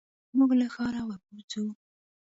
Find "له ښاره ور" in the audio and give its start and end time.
0.59-1.21